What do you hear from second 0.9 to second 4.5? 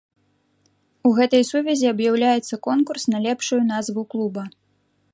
У гэтай сувязі аб'яўляецца конкурс на лепшую назву клуба.